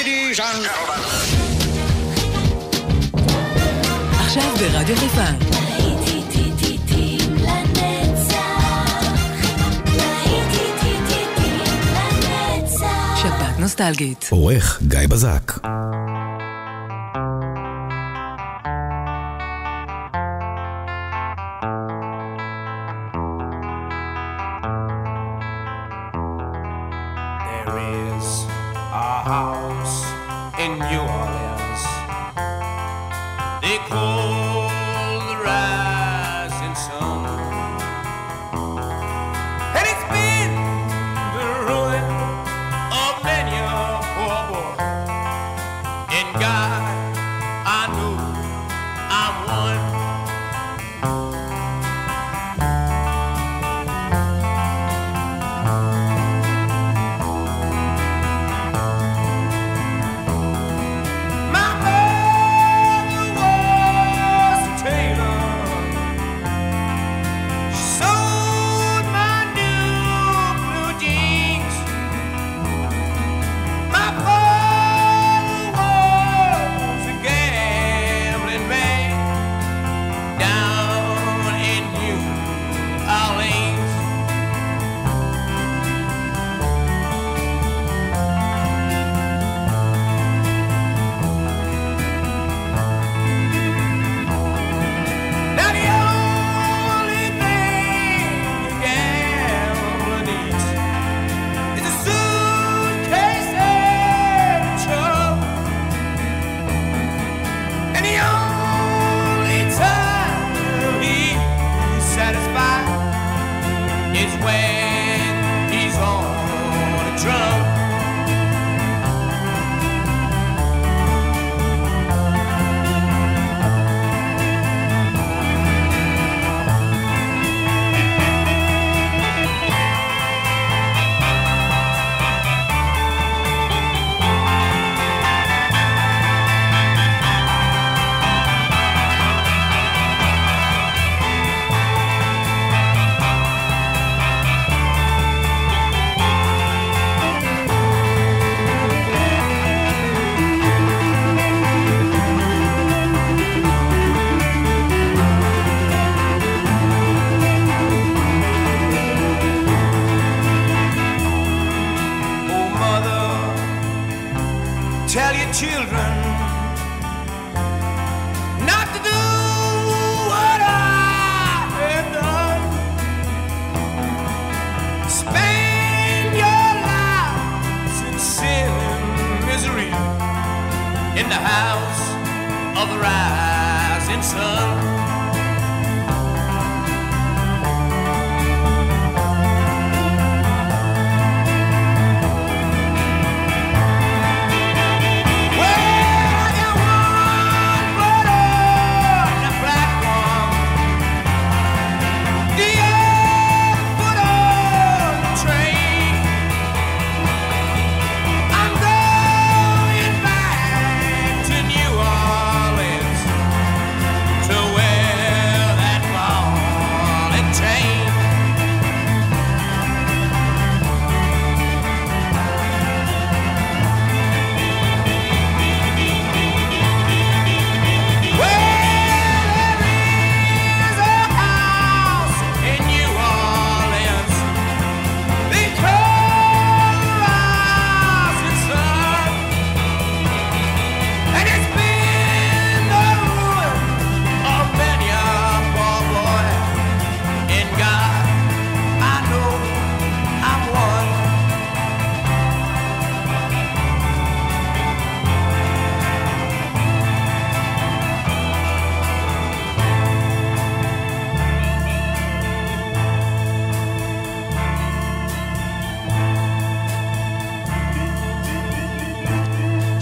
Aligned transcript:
Ladies 0.00 0.40
and 0.40 0.66
עכשיו 4.20 4.54
ברדיו 4.58 4.96
חיפה. 4.96 5.24
נוסטלגית. 13.58 14.28
עורך 14.30 14.82
גיא 14.82 15.06
בזק. 15.08 15.52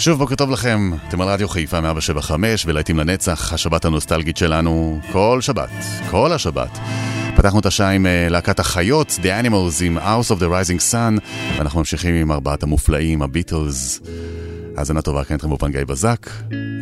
שוב 0.08 0.19
בוקר 0.19 0.34
טוב 0.34 0.50
לכם, 0.50 0.90
אתם 1.08 1.20
על 1.20 1.28
רדיו 1.28 1.49
חיפה 1.49 1.81
175 1.81 2.66
ולהיטים 2.66 2.99
לנצח, 2.99 3.52
השבת 3.52 3.84
הנוסטלגית 3.84 4.37
שלנו 4.37 5.00
כל 5.12 5.38
שבת, 5.40 5.70
כל 6.10 6.32
השבת. 6.32 6.78
פתחנו 7.37 7.60
את 7.60 7.66
השעה 7.66 7.90
עם 7.90 8.06
אה, 8.06 8.28
להקת 8.28 8.60
החיות, 8.60 9.10
The 9.10 9.44
Animals 9.44 9.84
עם 9.84 9.99
House 9.99 10.31
of 10.31 10.40
the 10.40 10.44
Rising 10.44 10.93
Sun, 10.93 11.20
ואנחנו 11.58 11.78
ממשיכים 11.78 12.14
עם 12.14 12.32
ארבעת 12.32 12.62
המופלאים, 12.62 13.22
הביטלס. 13.22 14.00
האזנה 14.76 15.02
טובה, 15.02 15.25
כן 15.25 15.34
אתכם 15.34 15.49
באופן 15.49 15.72
גיא 15.72 15.84
בזק. 15.84 16.31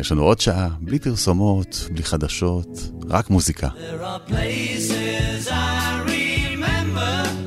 יש 0.01 0.13
לנו 0.13 0.23
עוד 0.23 0.41
שעה, 0.41 0.69
בלי 0.81 0.99
פרסומות, 0.99 1.89
בלי 1.91 2.03
חדשות, 2.03 2.91
רק 3.09 3.31
מוזיקה. 3.31 3.69
There 3.69 4.03
are 4.03 4.31
places 4.31 5.49
I 5.49 6.11
remember 6.11 7.46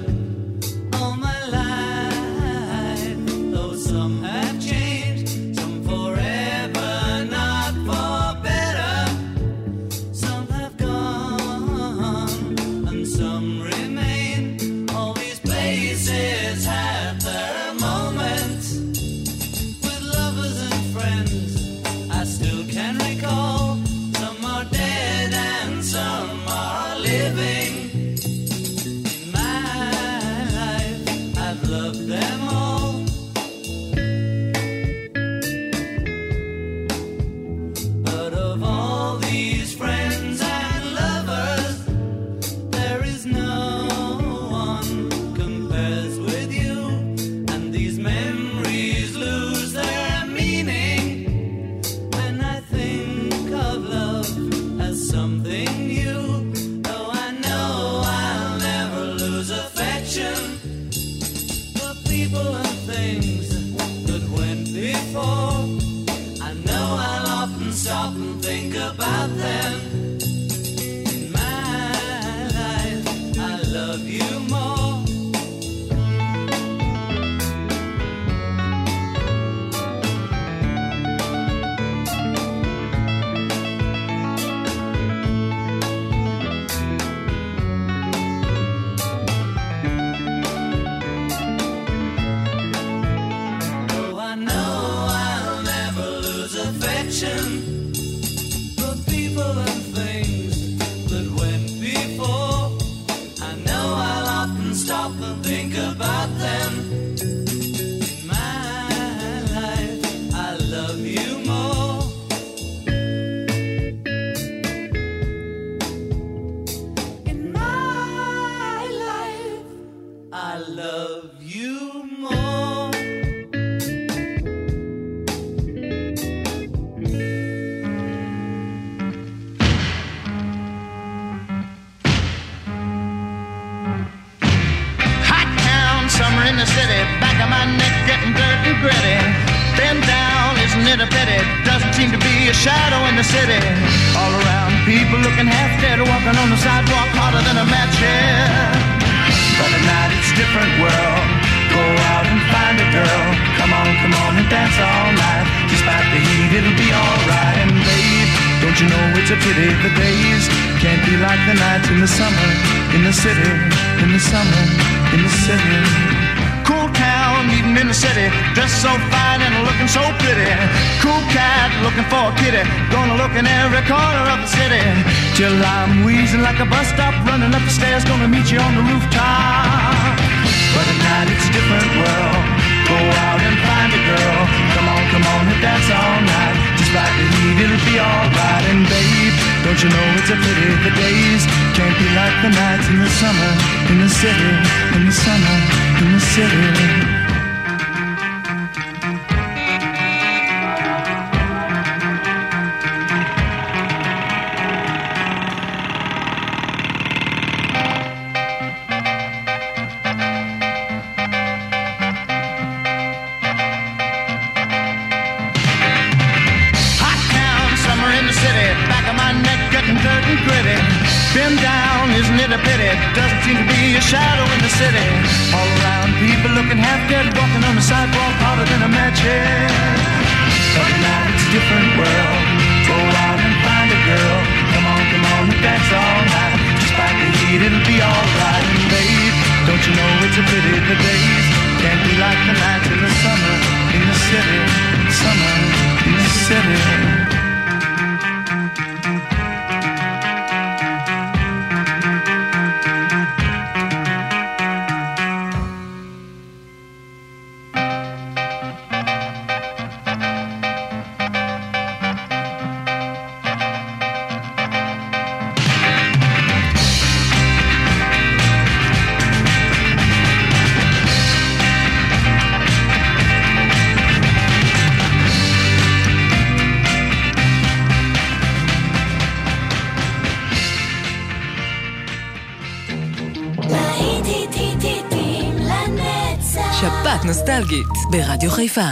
ברדיו 288.11 288.51
חיפה. 288.57 288.89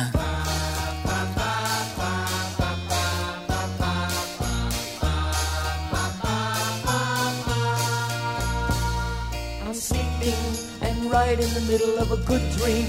Right 11.20 11.40
in 11.48 11.52
the 11.60 11.66
middle 11.72 11.96
of 12.04 12.10
a 12.18 12.20
good 12.30 12.46
dream, 12.58 12.88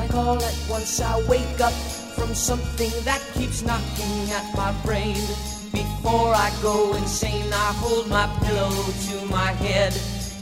like 0.00 0.14
all 0.22 0.38
at 0.50 0.56
once 0.74 0.92
I 1.10 1.14
wake 1.32 1.60
up 1.68 1.76
from 2.16 2.30
something 2.48 2.92
that 3.08 3.20
keeps 3.36 3.58
knocking 3.68 4.16
at 4.38 4.46
my 4.60 4.70
brain. 4.86 5.22
Before 5.80 6.30
I 6.46 6.48
go 6.68 6.76
insane, 7.00 7.50
I 7.66 7.70
hold 7.82 8.06
my 8.18 8.26
pillow 8.44 8.74
to 9.06 9.14
my 9.38 9.50
head 9.64 9.92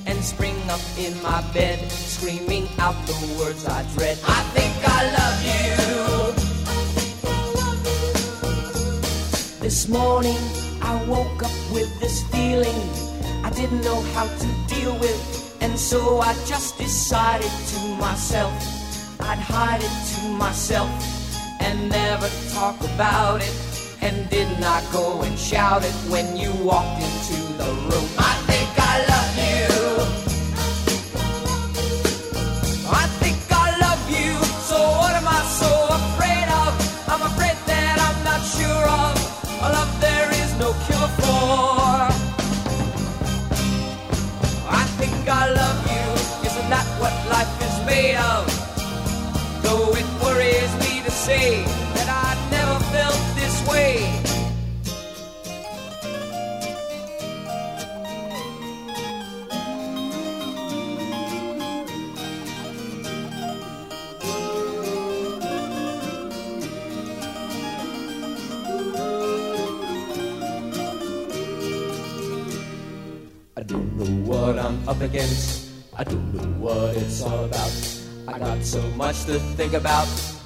and 0.08 0.24
spring 0.24 0.56
up 0.70 0.80
in 0.98 1.12
my 1.22 1.42
bed, 1.52 1.78
screaming 1.92 2.66
out 2.78 2.96
the 3.06 3.14
words 3.38 3.66
I 3.66 3.82
dread. 3.94 4.18
I 4.24 4.42
think 4.56 4.74
I 4.98 5.00
love 5.18 5.38
you. 5.50 5.74
This 9.60 9.86
morning 9.86 10.40
I 10.80 11.04
woke 11.04 11.42
up 11.42 11.56
with 11.72 11.90
this 12.00 12.22
feeling 12.32 12.80
I 13.44 13.50
didn't 13.50 13.82
know 13.82 14.00
how 14.14 14.26
to 14.26 14.48
deal 14.74 14.94
with, 14.98 15.20
and 15.60 15.78
so 15.78 16.20
I 16.20 16.32
just 16.46 16.78
decided 16.78 17.52
to 17.72 17.80
myself 17.96 18.52
I'd 19.20 19.38
hide 19.38 19.82
it 19.82 19.96
to 20.14 20.28
myself 20.30 20.88
and 21.60 21.90
never 21.90 22.28
talk 22.54 22.80
about 22.94 23.42
it. 23.42 23.54
And 24.00 24.30
did 24.30 24.48
not 24.60 24.82
go 24.92 25.20
and 25.22 25.36
shout 25.38 25.84
it 25.84 25.92
when 26.08 26.36
you 26.36 26.52
walked 26.64 27.02
into 27.02 27.36
the 27.58 27.70
room. 27.90 28.08
I 28.16 28.38
up 74.98 75.04
against. 75.04 75.70
I 75.96 76.02
don't 76.04 76.34
know 76.34 76.42
what 76.58 76.96
it's 76.96 77.22
all 77.22 77.44
about. 77.44 77.72
I 78.26 78.38
got 78.38 78.64
so 78.64 78.82
much 78.96 79.24
to 79.26 79.38
think 79.56 79.74
about. 79.74 80.37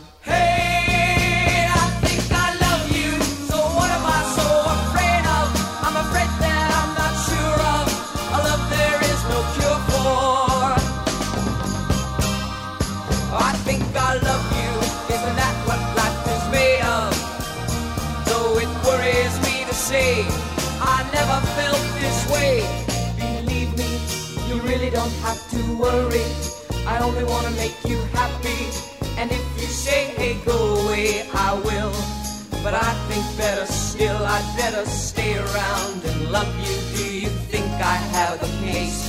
don't 25.02 25.20
have 25.26 25.50
to 25.50 25.62
worry. 25.74 26.28
I 26.86 26.98
only 27.02 27.24
wanna 27.24 27.50
make 27.62 27.76
you 27.84 27.98
happy. 28.18 28.62
And 29.18 29.32
if 29.32 29.44
you 29.60 29.66
say, 29.66 30.00
hey, 30.18 30.34
go 30.44 30.58
away, 30.80 31.28
I 31.34 31.54
will. 31.54 31.92
But 32.62 32.74
I 32.74 32.90
think 33.08 33.24
better 33.36 33.66
still, 33.66 34.20
I'd 34.34 34.48
better 34.56 34.84
stay 34.86 35.32
around 35.38 36.04
and 36.04 36.30
love 36.30 36.52
you. 36.66 36.76
Do 36.96 37.04
you 37.22 37.30
think 37.50 37.70
I 37.94 37.96
have 38.16 38.38
a 38.42 38.50
case? 38.64 39.01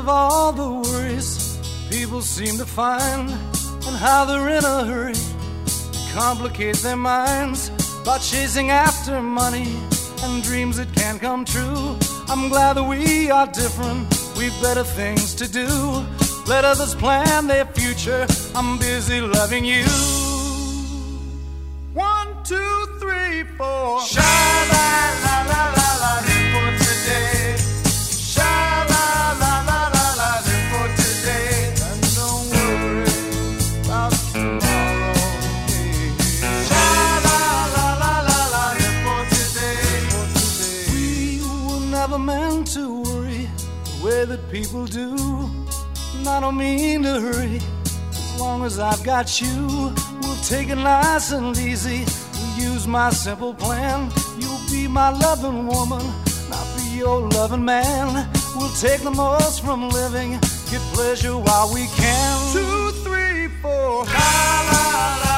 of 0.00 0.08
all 0.08 0.50
the 0.50 0.88
worries 0.88 1.58
people 1.90 2.22
seem 2.22 2.56
to 2.56 2.64
find 2.64 3.28
and 3.86 3.96
how 3.96 4.24
they're 4.24 4.48
in 4.48 4.64
a 4.64 4.84
hurry 4.84 5.12
to 5.92 6.00
complicate 6.14 6.76
their 6.76 6.96
minds 6.96 7.68
by 8.02 8.16
chasing 8.16 8.70
after 8.70 9.20
money 9.20 9.68
and 10.22 10.42
dreams 10.42 10.78
that 10.78 10.90
can't 10.94 11.20
come 11.20 11.44
true. 11.44 11.98
I'm 12.28 12.48
glad 12.48 12.76
that 12.78 12.84
we 12.84 13.30
are 13.30 13.46
different. 13.48 14.02
We've 14.38 14.58
better 14.62 14.84
things 14.84 15.34
to 15.34 15.46
do. 15.46 15.68
Let 16.46 16.64
others 16.64 16.94
plan 16.94 17.46
their 17.46 17.66
future. 17.66 18.26
I'm 18.54 18.78
busy 18.78 19.20
loving 19.20 19.66
you. 19.66 19.84
One, 21.92 22.28
two, 22.42 22.74
three, 23.00 23.44
four. 23.58 24.00
Shine. 24.00 24.39
people 44.50 44.84
do. 44.86 45.16
And 46.16 46.28
I 46.28 46.40
don't 46.40 46.56
mean 46.56 47.02
to 47.04 47.20
hurry. 47.20 47.60
As 48.10 48.40
long 48.40 48.64
as 48.64 48.78
I've 48.78 49.02
got 49.04 49.40
you, 49.40 49.92
we'll 50.22 50.42
take 50.42 50.68
it 50.68 50.76
nice 50.76 51.30
and 51.32 51.56
easy. 51.56 52.04
We'll 52.34 52.72
use 52.72 52.86
my 52.86 53.10
simple 53.10 53.54
plan. 53.54 54.10
You'll 54.38 54.60
be 54.70 54.88
my 54.88 55.10
loving 55.10 55.66
woman, 55.66 56.00
and 56.00 56.54
I'll 56.54 56.76
be 56.76 56.98
your 56.98 57.28
loving 57.28 57.64
man. 57.64 58.28
We'll 58.56 58.74
take 58.74 59.02
the 59.02 59.10
most 59.10 59.64
from 59.64 59.88
living, 59.88 60.32
get 60.70 60.82
pleasure 60.94 61.38
while 61.38 61.72
we 61.72 61.86
can. 61.96 62.52
Two, 62.52 62.90
three, 63.04 63.48
four, 63.62 64.04
la 64.04 64.70
la 64.72 65.20
la. 65.24 65.29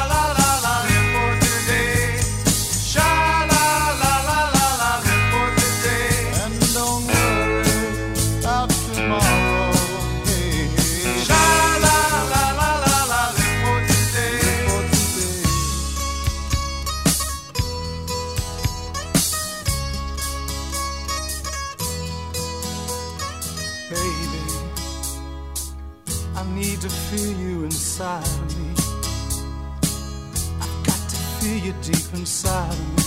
inside 32.42 32.72
of 32.72 32.78
me. 32.96 33.04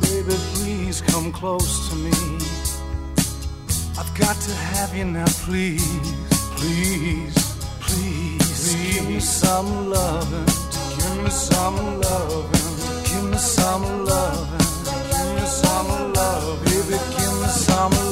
Baby, 0.00 0.36
please 0.54 1.00
come 1.02 1.32
close 1.32 1.88
to 1.90 1.96
me. 1.96 2.10
I've 3.98 4.12
got 4.18 4.36
to 4.36 4.54
have 4.54 4.94
you 4.96 5.04
now, 5.04 5.26
please, 5.44 6.00
please, 6.56 7.34
please. 7.80 8.38
please. 8.38 8.94
Give 8.94 9.08
me 9.08 9.20
some 9.20 9.90
loving, 9.90 10.46
give 10.96 11.24
me 11.24 11.30
some 11.30 12.00
loving, 12.00 13.04
give 13.04 13.24
me 13.30 13.38
some 13.38 14.04
loving, 14.04 14.66
give 15.10 15.34
me 15.34 15.46
some 15.46 16.12
loving, 16.12 16.64
baby, 16.64 16.98
give 17.16 17.34
me 17.40 17.48
some. 17.48 17.90
Loving. 17.92 18.05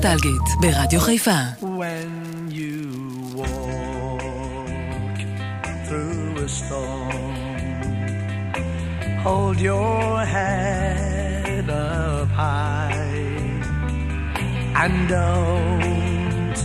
הנוסטלגית, 0.00 0.46
ברדיו 0.60 1.00
חיפה. 1.00 1.30
when 1.60 2.50
you 2.50 2.76
walk 3.40 5.16
through 5.86 6.44
a 6.44 6.48
storm. 6.48 7.36
Hold 9.24 9.58
your 9.60 10.24
head 10.34 11.68
up 11.68 12.28
high 12.28 12.94
and 14.82 14.94
don't 15.16 16.58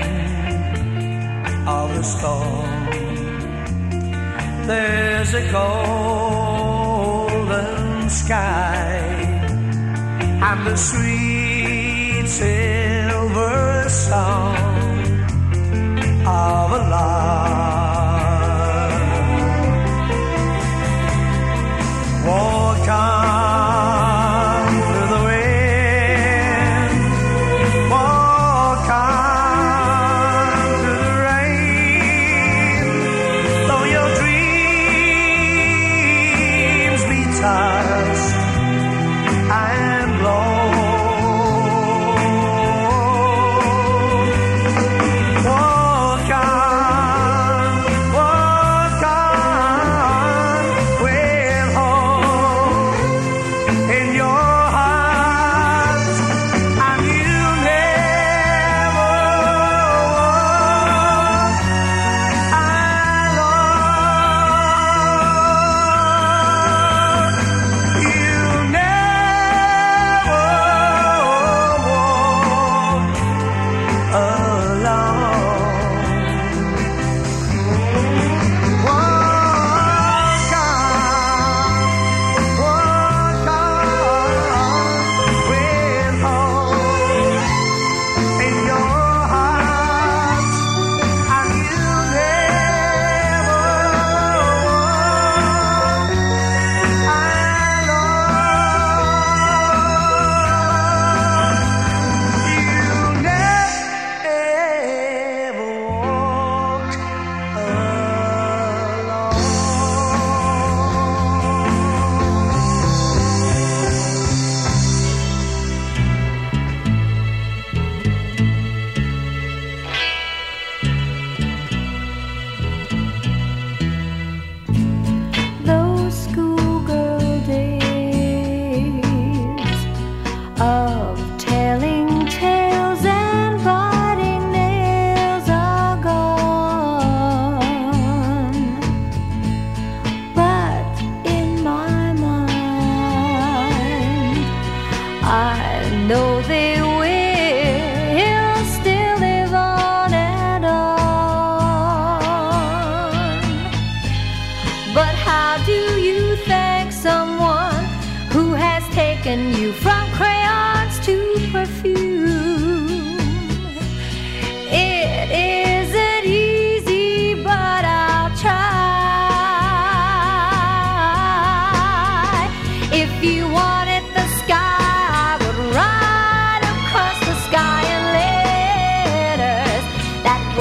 of 1.66 1.94
the 1.96 2.02
storm 2.02 2.86
there's 4.66 5.32
a 5.34 5.52
golden 5.52 6.66
sky 8.08 8.96
and 10.48 10.66
the 10.66 10.76
sweet 10.76 12.26
silver 12.26 13.88
song 13.88 14.56
of 16.26 16.72
a 16.72 16.78
lark. 16.90 17.65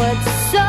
what's 0.06 0.52
so 0.52 0.64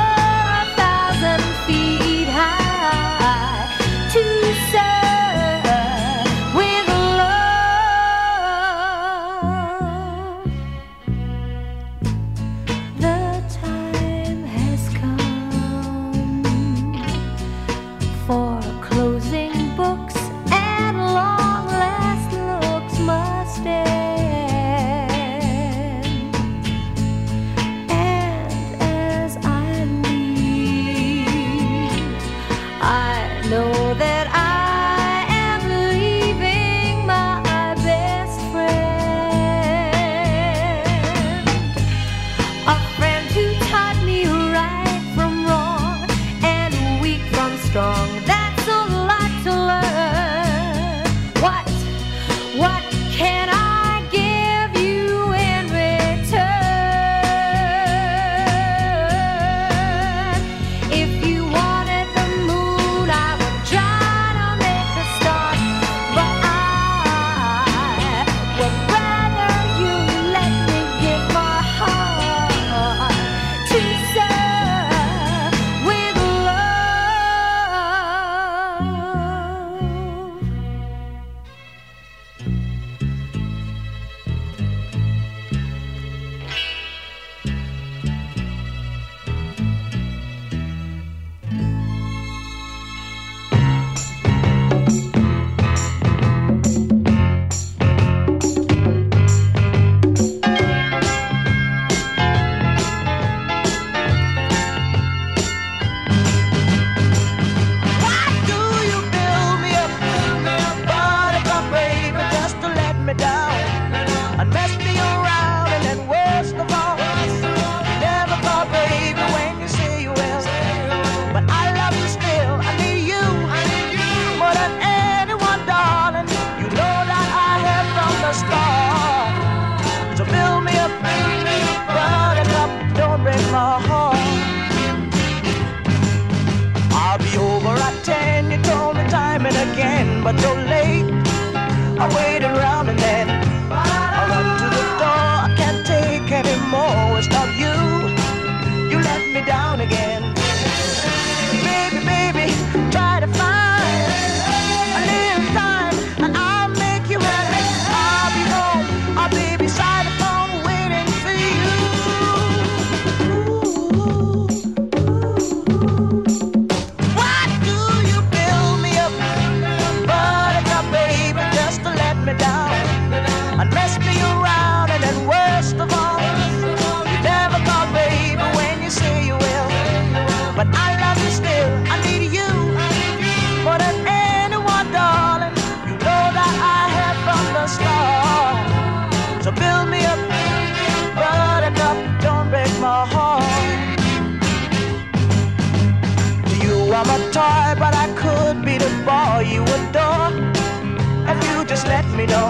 know. 202.26 202.48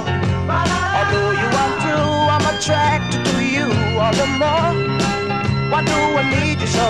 Although 0.99 1.33
you 1.41 1.49
are 1.63 1.75
through, 1.83 2.15
I'm 2.35 2.47
attracted 2.57 3.25
to 3.27 3.45
you 3.45 3.67
all 4.01 4.13
the 4.13 4.27
more. 4.41 4.73
Why 5.71 5.83
do 5.85 5.99
I 6.21 6.25
need 6.35 6.61
you 6.61 6.67
so? 6.67 6.89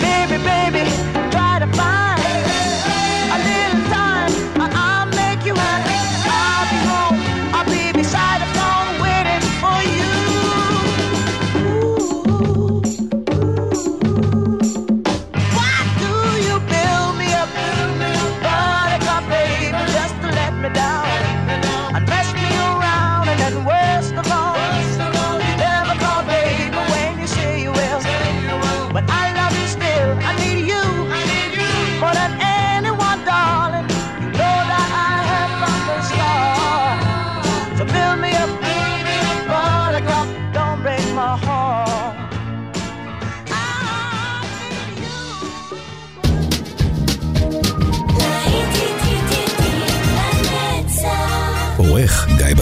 Baby, 0.00 0.38
baby. 0.44 1.11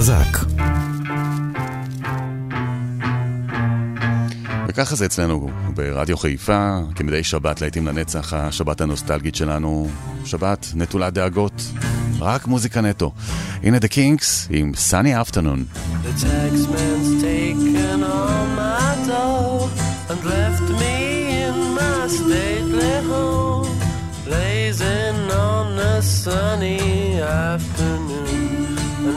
בזק. 0.01 0.39
וככה 4.69 4.97
זה 4.97 5.07
אצלנו 5.07 5.51
ברדיו 5.75 6.17
חיפה, 6.17 6.79
כמדי 6.95 7.25
שבת 7.25 7.61
להיטים 7.61 7.87
לנצח, 7.87 8.33
השבת 8.33 8.81
הנוסטלגית 8.81 9.35
שלנו, 9.35 9.89
שבת 10.25 10.67
נטולת 10.75 11.13
דאגות, 11.13 11.63
רק 12.21 12.47
מוזיקה 12.47 12.81
נטו. 12.81 13.13
הנה 13.63 13.79
דה 13.79 13.89
קינקס 13.89 14.49
עם 14.51 14.73
סאני 14.75 15.21
אפטנון. 15.21 15.65
The 16.03 16.25
taxman's 16.25 17.23
taken 17.23 18.03
all 18.03 18.47
my 18.57 19.09
dough 19.09 19.69
and 20.11 20.25
left 20.25 20.70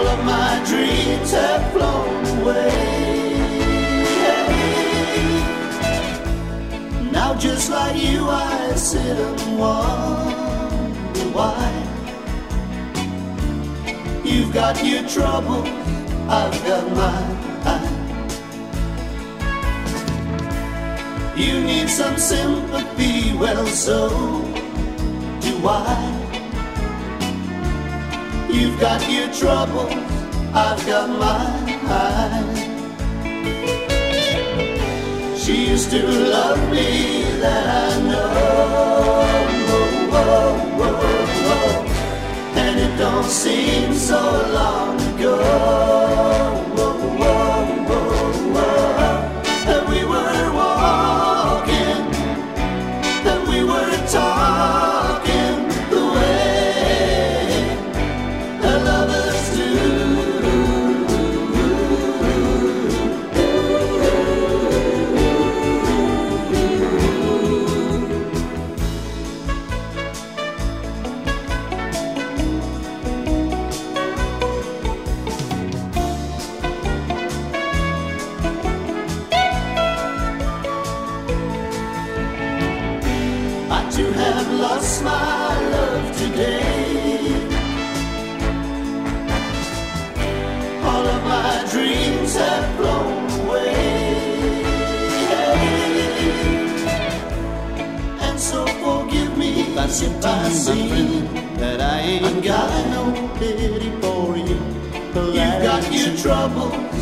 All 0.00 0.08
of 0.08 0.24
my 0.24 0.64
dreams 0.64 1.30
have 1.32 1.72
flown 1.72 2.24
away. 2.40 2.72
Now, 7.12 7.34
just 7.34 7.70
like 7.70 8.02
you, 8.02 8.26
I 8.26 8.72
sit 8.76 9.18
and 9.18 9.58
wonder 9.58 11.26
why. 11.36 11.70
You've 14.24 14.54
got 14.54 14.82
your 14.82 15.06
troubles, 15.06 15.68
I've 16.30 16.58
got 16.64 16.84
mine. 16.96 17.36
You 21.36 21.62
need 21.62 21.90
some 21.90 22.16
sympathy, 22.16 23.34
well, 23.36 23.66
so 23.66 24.08
do 25.42 25.68
I. 25.68 26.09
You've 28.52 28.78
got 28.80 29.00
your 29.10 29.28
troubles, 29.32 29.92
I've 30.52 30.84
got 30.86 31.08
mine. 31.08 32.56
She 35.36 35.68
used 35.68 35.90
to 35.90 36.02
love 36.06 36.60
me, 36.70 37.22
that 37.40 37.66
I 37.66 38.00
know. 38.08 38.90
And 42.54 42.78
it 42.78 42.98
don't 42.98 43.24
seem 43.24 43.94
so 43.94 44.20
long 44.52 45.00
ago. 45.14 46.69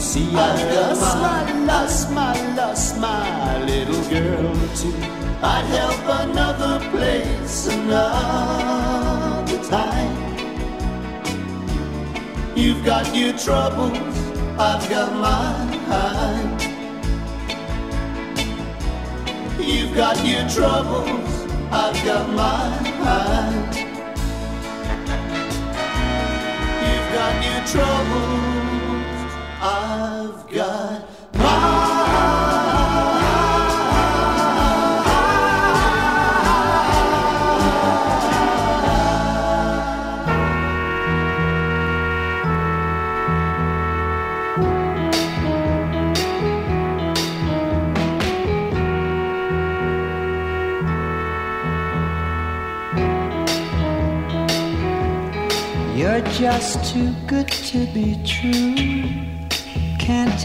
See, 0.09 0.35
I've 0.35 0.75
lost 0.75 1.17
my, 1.19 1.53
lost 1.67 2.11
my, 2.13 2.55
lost 2.55 2.99
my 2.99 3.65
little 3.65 4.03
girl 4.09 4.55
too. 4.81 4.95
I'd 5.43 5.67
help 5.77 6.03
another 6.23 6.75
place 6.91 7.67
another 7.67 9.59
time. 9.69 10.17
You've 12.57 12.83
got 12.87 13.15
your 13.15 13.35
troubles, 13.35 14.17
I've 14.59 14.89
got 14.89 15.11
mine. 15.27 15.69
You've 19.61 19.95
got 19.95 20.17
your 20.27 20.49
troubles, 20.49 21.31
I've 21.71 21.99
got 22.09 22.27
mine. 22.41 22.87
You've 26.87 27.09
got 27.19 27.35
your 27.49 27.61
troubles, 27.73 28.48
I've 29.61 30.49
got 30.53 31.09
You're 55.99 56.21
just 56.31 56.93
too 56.93 57.13
good 57.27 57.49
to 57.49 57.87
be 57.93 58.17
true. 58.25 58.98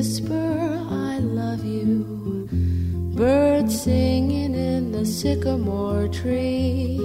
Whisper, 0.00 0.82
I 0.88 1.18
love 1.18 1.62
you. 1.62 2.48
Birds 3.14 3.82
singing 3.82 4.54
in 4.54 4.92
the 4.92 5.04
sycamore 5.04 6.08
tree. 6.08 6.96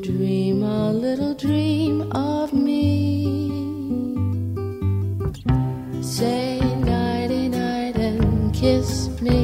Dream 0.00 0.62
a 0.62 0.92
little 0.94 1.34
dream 1.34 2.10
of 2.12 2.54
me. 2.54 2.88
Say 6.00 6.58
nighty 6.94 7.50
night 7.50 7.96
and 7.96 8.54
kiss 8.54 9.10
me. 9.20 9.42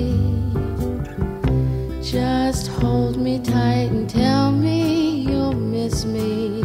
Just 2.03 2.69
hold 2.69 3.19
me 3.19 3.39
tight 3.41 3.91
and 3.97 4.09
tell 4.09 4.51
me 4.51 5.27
you'll 5.29 5.61
miss 5.77 6.07
me 6.07 6.63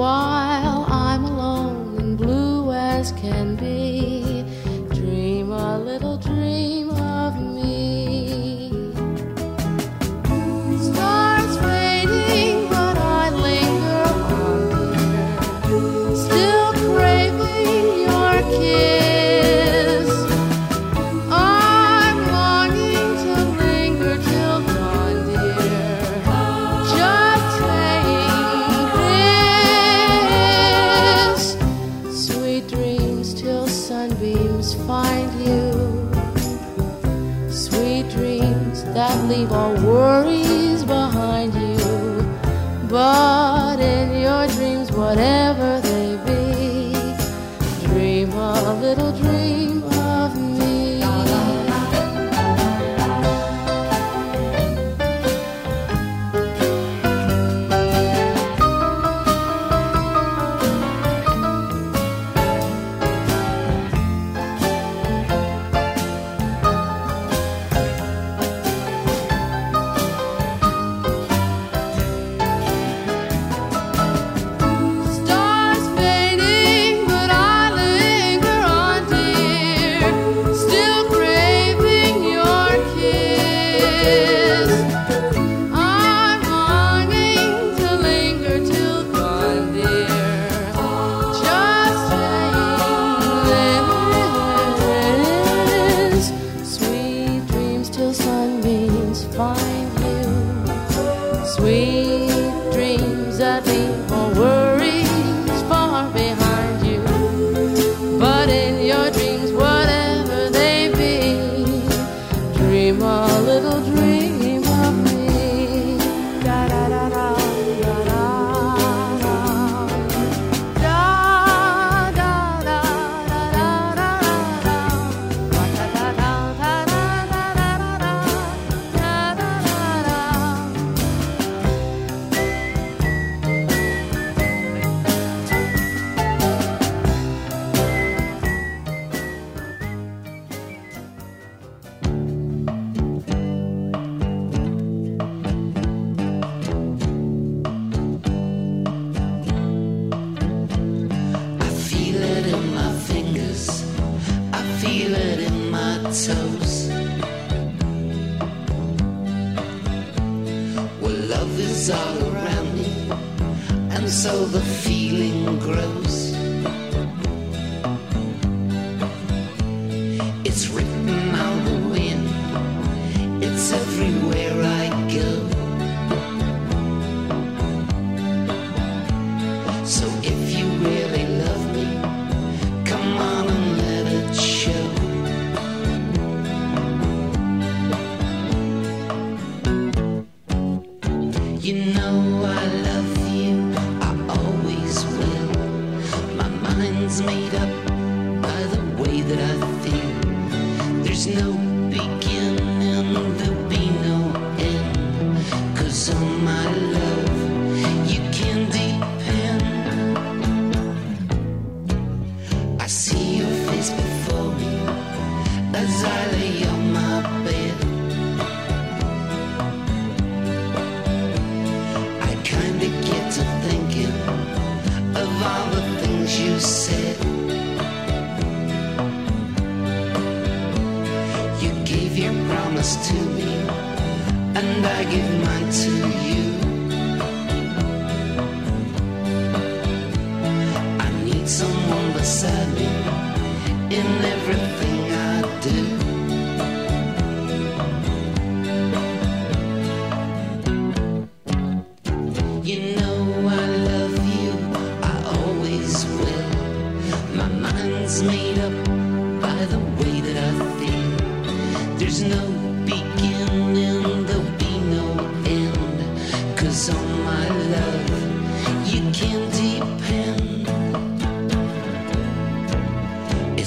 while 0.00 0.84
I'm 0.88 1.24
alone 1.24 1.96
and 2.00 2.18
blue 2.18 2.72
as 2.72 3.12
can 3.12 3.54
be. 3.54 3.87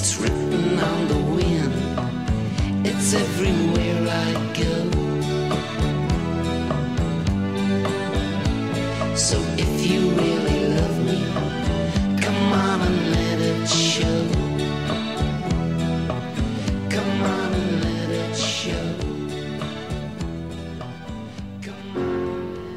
It's 0.04 0.16
written 0.18 0.80
on 0.80 1.06
the 1.06 1.20
wind, 1.36 1.74
it's 2.84 3.14
everywhere 3.14 4.02
I 4.10 4.32
go. 4.60 4.74
So 9.14 9.38
if 9.56 9.86
you 9.88 10.10
really 10.10 10.60
love 10.74 10.98
me, 11.06 11.20
come 12.20 12.52
on 12.52 12.80
and 12.80 13.00
let 13.12 13.38
it 13.38 13.68
show. 13.68 14.26
Come 16.90 17.22
on 17.22 17.54
and 17.60 17.72
let 17.84 18.10
it 18.10 18.34
show. 18.34 18.88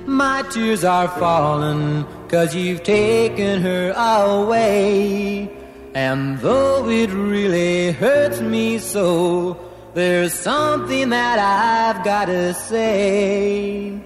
My 0.05 0.43
tears 0.51 0.83
are 0.83 1.07
falling, 1.07 2.05
cause 2.27 2.53
you've 2.53 2.83
taken 2.83 3.61
her 3.63 3.93
away. 3.97 5.54
And 5.95 6.39
though 6.39 6.89
it 6.89 7.09
really 7.09 7.93
hurts 7.93 8.41
me 8.41 8.79
so, 8.79 9.57
there's 9.93 10.33
something 10.33 11.07
that 11.07 11.39
I've 11.39 12.03
gotta 12.03 12.53
say. 12.53 13.97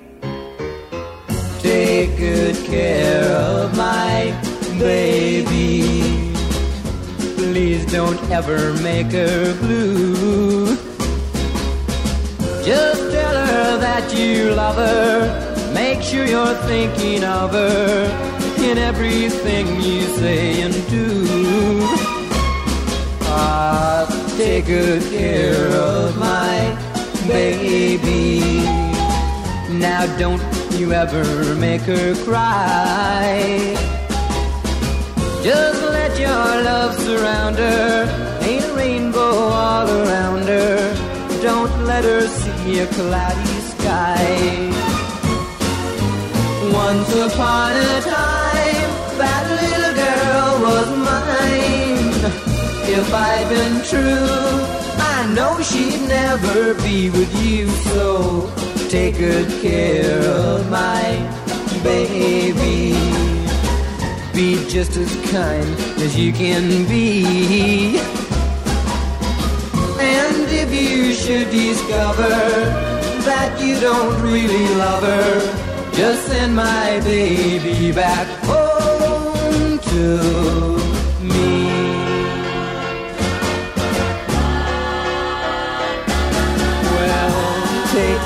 Take 1.58 2.16
good 2.16 2.56
care 2.68 3.26
of 3.32 3.76
my 3.76 4.40
baby. 4.78 6.32
Please 7.38 7.92
don't 7.92 8.22
ever 8.30 8.72
make 8.84 9.12
her 9.12 9.60
blue. 9.60 10.68
Just 12.64 13.02
tell 13.12 13.48
her 13.48 13.78
that 13.80 14.14
you 14.16 14.52
love 14.52 14.76
her. 14.76 15.74
Make 15.74 16.04
sure 16.04 16.28
you're 16.28 16.54
thinking 16.68 17.24
of 17.24 17.50
her 17.54 18.30
in 18.60 18.78
everything 18.78 19.66
you 19.82 20.02
say 20.20 20.62
and 20.62 20.74
do. 20.88 21.39
Ah, 23.42 24.06
take 24.38 24.66
good 24.66 25.02
care 25.18 25.68
of 25.72 26.18
my 26.18 26.58
baby. 27.26 28.42
Now 29.86 30.04
don't 30.18 30.44
you 30.80 30.92
ever 30.92 31.24
make 31.56 31.82
her 31.94 32.16
cry. 32.26 33.76
Just 35.42 35.82
let 35.98 36.20
your 36.20 36.48
love 36.70 36.94
surround 37.00 37.56
her. 37.56 38.40
Ain't 38.42 38.66
a 38.66 38.74
rainbow 38.74 39.36
all 39.64 39.88
around 39.88 40.44
her. 40.56 40.78
Don't 41.42 41.76
let 41.86 42.04
her 42.04 42.28
see 42.28 42.80
a 42.80 42.88
cloudy 42.88 43.60
sky. 43.74 44.26
Once 46.84 47.12
upon 47.28 47.72
a 47.78 48.02
time, 48.02 48.29
If 52.92 53.14
I'd 53.14 53.48
been 53.50 53.84
true, 53.84 54.26
I 55.14 55.32
know 55.36 55.62
she'd 55.62 56.08
never 56.08 56.74
be 56.82 57.12
with 57.12 57.32
you. 57.46 57.68
So 57.94 58.52
take 58.90 59.20
good 59.20 59.48
care 59.62 60.20
of 60.22 60.68
my 60.72 61.04
baby. 61.84 62.94
Be 64.34 64.68
just 64.68 64.98
as 64.98 65.12
kind 65.30 65.70
as 66.02 66.18
you 66.18 66.34
can 66.34 66.88
be. 66.88 68.00
And 70.00 70.48
if 70.50 70.74
you 70.74 71.14
should 71.14 71.52
discover 71.52 72.30
that 73.30 73.62
you 73.62 73.80
don't 73.80 74.20
really 74.24 74.68
love 74.76 75.04
her, 75.04 75.92
just 75.94 76.26
send 76.26 76.56
my 76.56 77.00
baby 77.02 77.92
back 77.92 78.28
home 78.46 79.78
to 79.78 80.79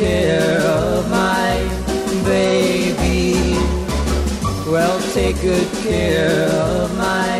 care 0.00 0.60
of 0.60 1.10
my 1.10 1.52
baby. 2.24 3.56
Well, 4.70 4.98
take 5.14 5.40
good 5.40 5.68
care 5.84 6.48
of 6.48 6.96
my 6.96 7.36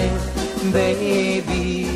baby. 0.72 1.86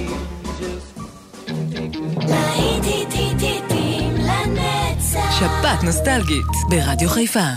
שפעת 5.38 5.82
נוסטלגית 5.82 6.46
ברדיו 6.70 7.08
חיפה. 7.08 7.48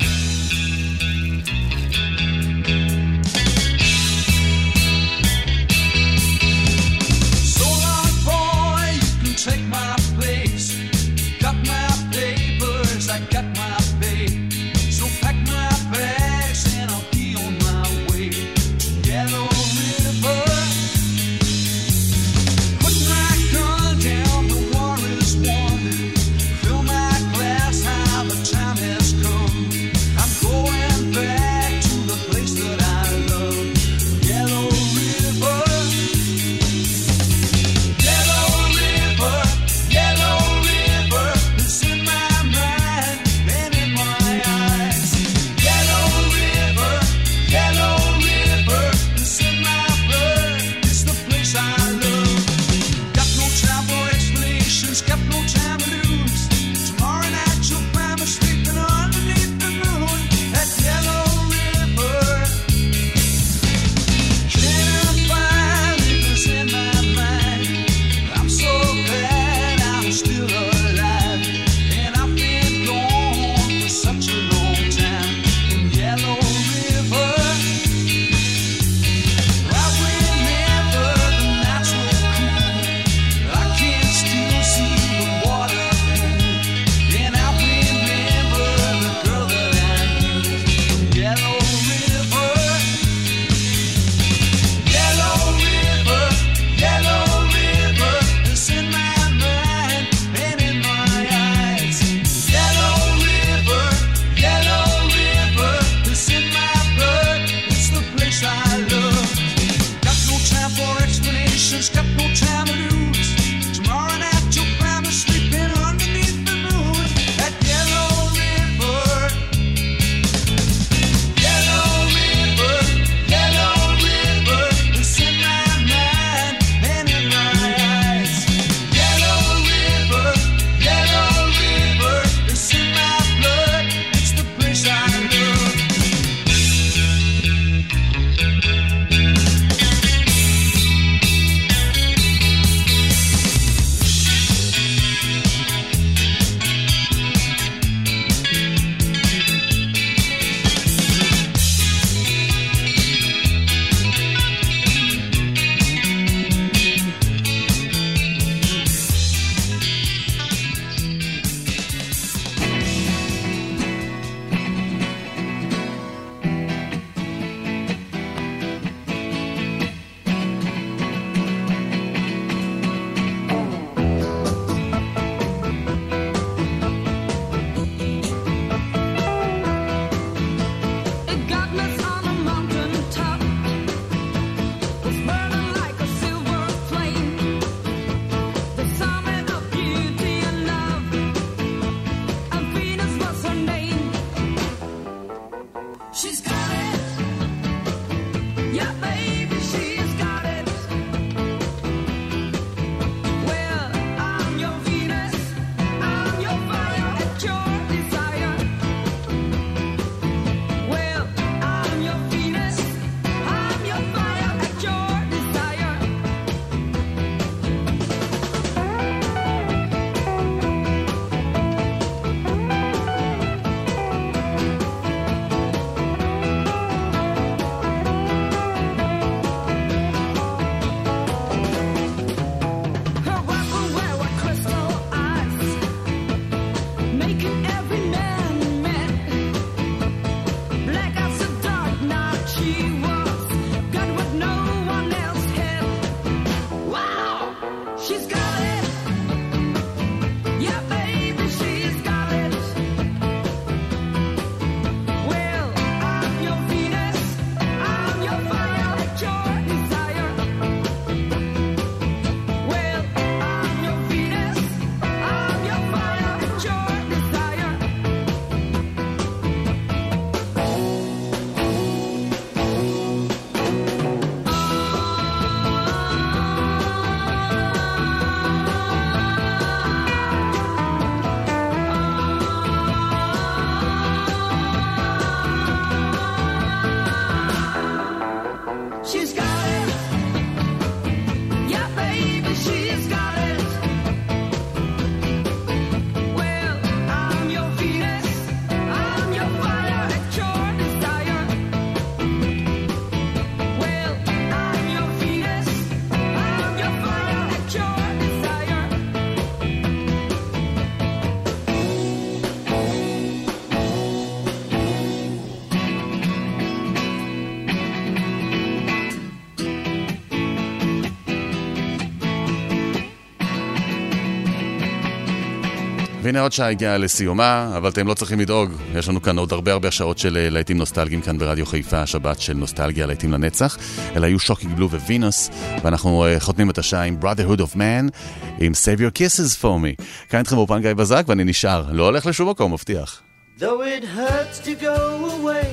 והנה 326.23 326.41
עוד 326.41 326.51
שעה 326.51 326.69
הגיעה 326.69 326.97
לסיומה, 326.97 327.73
אבל 327.77 327.89
אתם 327.89 328.07
לא 328.07 328.13
צריכים 328.13 328.39
לדאוג, 328.39 328.71
יש 328.95 329.09
לנו 329.09 329.21
כאן 329.21 329.37
עוד 329.37 329.53
הרבה 329.53 329.71
הרבה 329.71 329.91
שעות 329.91 330.17
של 330.17 330.37
אה, 330.37 330.49
להיטים 330.49 330.77
נוסטלגיים 330.77 331.21
כאן 331.21 331.37
ברדיו 331.37 331.65
חיפה, 331.65 332.01
השבת 332.01 332.39
של 332.39 332.53
נוסטלגיה, 332.53 333.05
להיטים 333.05 333.31
לנצח. 333.31 333.77
אלה 334.15 334.27
היו 334.27 334.39
שוקינג 334.39 334.73
בלו 334.75 334.89
ווינוס, 334.89 335.49
ואנחנו 335.83 336.25
אה, 336.25 336.39
חותמים 336.39 336.69
את 336.69 336.77
השעה 336.77 337.03
עם 337.03 337.17
Brotherhood 337.21 337.59
of 337.59 337.75
Man, 337.75 338.11
עם 338.59 338.71
Save 338.71 338.99
Your 338.99 339.19
Kisses 339.19 339.61
for 339.61 339.63
Me. 339.63 340.03
כאן 340.29 340.39
איתכם 340.39 340.57
אופן 340.57 340.81
גיא 340.81 340.93
בזק, 340.93 341.23
ואני 341.27 341.43
נשאר, 341.43 341.85
לא 341.91 342.05
הולך 342.05 342.25
לשום 342.25 342.49
מקום, 342.49 342.73
מבטיח. 342.73 343.21
Though 343.59 343.63
it 343.63 344.03
hurts 344.17 344.59
to 344.67 344.73
go 344.81 344.97
away, 345.37 345.69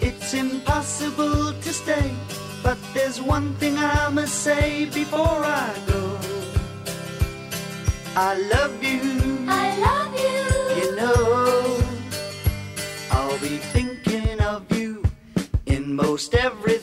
it's 0.00 0.34
impossible 0.34 1.52
to 1.64 1.72
stay, 1.82 2.08
but 2.64 2.78
there's 2.94 3.20
one 3.20 3.48
thing 3.60 3.74
I 3.78 4.08
must 4.18 4.34
say 4.46 4.86
before 5.00 5.40
I 5.62 5.68
go. 5.90 6.02
I 8.16 8.30
love 8.54 8.82
you. 8.82 9.35
know. 10.96 11.78
I'll 13.10 13.38
be 13.38 13.58
thinking 13.74 14.40
of 14.40 14.64
you 14.76 15.04
in 15.66 15.94
most 15.94 16.34
every 16.34 16.75